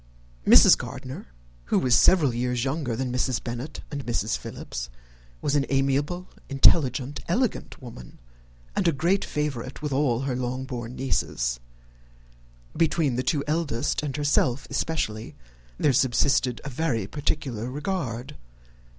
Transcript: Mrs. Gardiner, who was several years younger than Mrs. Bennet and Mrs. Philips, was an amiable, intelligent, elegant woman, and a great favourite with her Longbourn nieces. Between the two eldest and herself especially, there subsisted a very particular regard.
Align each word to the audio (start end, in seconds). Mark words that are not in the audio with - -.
Mrs. 0.47 0.75
Gardiner, 0.79 1.27
who 1.65 1.77
was 1.77 1.93
several 1.93 2.33
years 2.33 2.63
younger 2.65 2.95
than 2.95 3.13
Mrs. 3.13 3.39
Bennet 3.43 3.81
and 3.91 4.03
Mrs. 4.03 4.35
Philips, 4.35 4.89
was 5.43 5.55
an 5.55 5.63
amiable, 5.69 6.27
intelligent, 6.49 7.19
elegant 7.27 7.79
woman, 7.83 8.17
and 8.75 8.87
a 8.87 8.93
great 8.93 9.23
favourite 9.23 9.83
with 9.83 9.91
her 9.91 10.35
Longbourn 10.35 10.95
nieces. 10.95 11.59
Between 12.75 13.15
the 13.15 13.21
two 13.21 13.43
eldest 13.45 14.01
and 14.01 14.17
herself 14.17 14.65
especially, 14.71 15.35
there 15.77 15.93
subsisted 15.93 16.61
a 16.63 16.69
very 16.71 17.05
particular 17.05 17.69
regard. 17.69 18.35